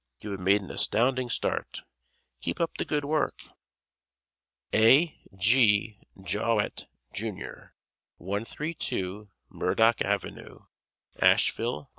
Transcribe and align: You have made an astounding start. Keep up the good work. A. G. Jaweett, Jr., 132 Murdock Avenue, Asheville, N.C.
You 0.19 0.31
have 0.31 0.39
made 0.39 0.61
an 0.63 0.71
astounding 0.71 1.29
start. 1.29 1.83
Keep 2.41 2.59
up 2.59 2.75
the 2.79 2.85
good 2.85 3.05
work. 3.05 3.39
A. 4.73 5.15
G. 5.37 5.99
Jaweett, 6.23 6.87
Jr., 7.13 7.75
132 8.17 9.29
Murdock 9.49 10.01
Avenue, 10.01 10.61
Asheville, 11.19 11.81
N.C. 11.81 11.87